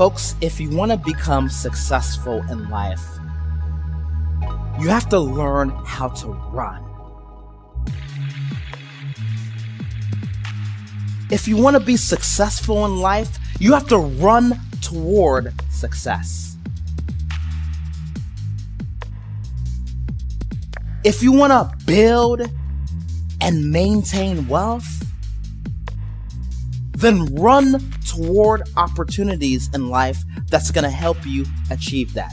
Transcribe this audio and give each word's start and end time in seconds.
Folks, 0.00 0.34
if 0.40 0.58
you 0.58 0.70
want 0.70 0.90
to 0.90 0.96
become 0.96 1.50
successful 1.50 2.42
in 2.48 2.70
life, 2.70 3.04
you 4.80 4.88
have 4.88 5.10
to 5.10 5.20
learn 5.20 5.68
how 5.84 6.08
to 6.08 6.28
run. 6.28 6.82
If 11.30 11.46
you 11.46 11.58
want 11.58 11.76
to 11.76 11.80
be 11.80 11.98
successful 11.98 12.86
in 12.86 12.96
life, 12.96 13.38
you 13.58 13.74
have 13.74 13.86
to 13.88 13.98
run 13.98 14.58
toward 14.80 15.52
success. 15.68 16.56
If 21.04 21.22
you 21.22 21.30
want 21.30 21.52
to 21.52 21.84
build 21.84 22.50
and 23.42 23.70
maintain 23.70 24.48
wealth, 24.48 25.09
then 27.00 27.34
run 27.34 27.80
toward 28.06 28.62
opportunities 28.76 29.70
in 29.74 29.88
life 29.88 30.22
that's 30.48 30.70
going 30.70 30.84
to 30.84 30.90
help 30.90 31.16
you 31.26 31.46
achieve 31.70 32.12
that. 32.14 32.32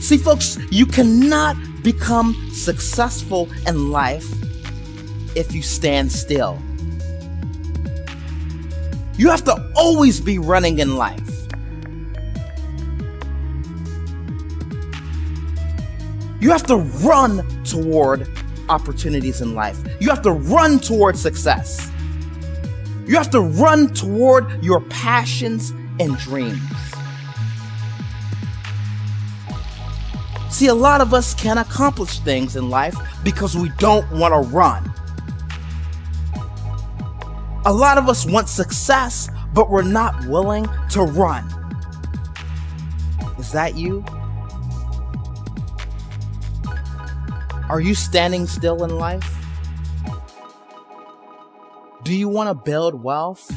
See, 0.00 0.18
folks, 0.18 0.58
you 0.70 0.84
cannot 0.84 1.56
become 1.82 2.34
successful 2.52 3.48
in 3.66 3.90
life 3.90 4.26
if 5.34 5.54
you 5.54 5.62
stand 5.62 6.12
still. 6.12 6.58
You 9.16 9.30
have 9.30 9.44
to 9.44 9.72
always 9.76 10.20
be 10.20 10.38
running 10.38 10.80
in 10.80 10.96
life. 10.96 11.20
You 16.40 16.50
have 16.50 16.66
to 16.66 16.76
run 16.76 17.64
toward 17.64 18.28
opportunities 18.68 19.40
in 19.40 19.54
life. 19.54 19.78
You 20.00 20.08
have 20.10 20.22
to 20.22 20.32
run 20.32 20.78
toward 20.78 21.16
success. 21.16 21.90
You 23.06 23.16
have 23.16 23.30
to 23.30 23.40
run 23.40 23.92
toward 23.92 24.62
your 24.64 24.80
passions 24.82 25.70
and 26.00 26.16
dreams. 26.18 26.60
See, 30.50 30.68
a 30.68 30.74
lot 30.74 31.00
of 31.00 31.12
us 31.12 31.34
can 31.34 31.58
accomplish 31.58 32.20
things 32.20 32.56
in 32.56 32.70
life 32.70 32.96
because 33.24 33.56
we 33.56 33.70
don't 33.78 34.08
want 34.12 34.32
to 34.32 34.40
run. 34.50 34.90
A 37.66 37.72
lot 37.72 37.98
of 37.98 38.08
us 38.08 38.24
want 38.24 38.48
success, 38.48 39.28
but 39.52 39.70
we're 39.70 39.82
not 39.82 40.26
willing 40.26 40.68
to 40.90 41.02
run. 41.02 41.44
Is 43.38 43.50
that 43.52 43.74
you? 43.76 44.04
Are 47.68 47.80
you 47.80 47.94
standing 47.94 48.46
still 48.46 48.84
in 48.84 48.98
life? 48.98 49.28
Do 52.02 52.14
you 52.14 52.28
want 52.28 52.50
to 52.50 52.54
build 52.54 53.02
wealth, 53.02 53.50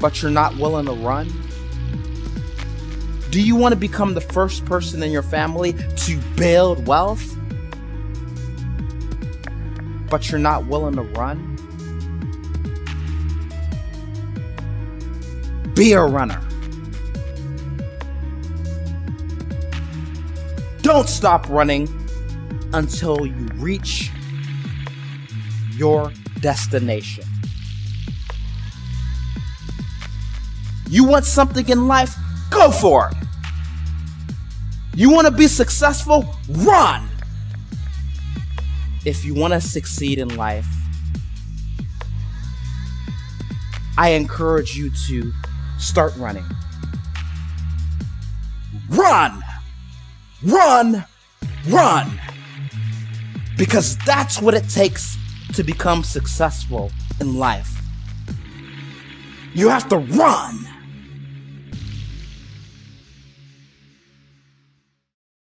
but 0.00 0.22
you're 0.22 0.30
not 0.30 0.56
willing 0.56 0.86
to 0.86 0.92
run? 0.92 1.30
Do 3.30 3.40
you 3.40 3.54
want 3.54 3.74
to 3.74 3.78
become 3.78 4.14
the 4.14 4.22
first 4.22 4.64
person 4.64 5.02
in 5.02 5.12
your 5.12 5.22
family 5.22 5.74
to 5.74 6.18
build 6.36 6.86
wealth, 6.86 7.36
but 10.08 10.30
you're 10.30 10.40
not 10.40 10.66
willing 10.66 10.94
to 10.96 11.02
run? 11.02 11.48
Be 15.74 15.92
a 15.92 16.02
runner. 16.02 16.40
Don't 20.92 21.08
stop 21.08 21.48
running 21.48 21.88
until 22.74 23.24
you 23.24 23.48
reach 23.54 24.10
your 25.70 26.12
destination. 26.40 27.24
You 30.90 31.04
want 31.04 31.24
something 31.24 31.66
in 31.70 31.88
life? 31.88 32.14
Go 32.50 32.70
for 32.70 33.08
it. 33.08 33.16
You 34.94 35.08
want 35.08 35.26
to 35.28 35.32
be 35.32 35.46
successful? 35.46 36.36
Run. 36.50 37.08
If 39.06 39.24
you 39.24 39.32
want 39.32 39.54
to 39.54 39.62
succeed 39.62 40.18
in 40.18 40.36
life, 40.36 40.68
I 43.96 44.10
encourage 44.10 44.76
you 44.76 44.90
to 45.08 45.32
start 45.78 46.14
running. 46.18 46.44
Run! 48.90 49.42
Run! 50.44 51.04
Run! 51.68 52.20
Because 53.56 53.96
that's 53.98 54.42
what 54.42 54.54
it 54.54 54.68
takes 54.68 55.16
to 55.54 55.62
become 55.62 56.02
successful 56.02 56.90
in 57.20 57.38
life. 57.38 57.80
You 59.54 59.68
have 59.68 59.88
to 59.90 59.98
run. 59.98 60.61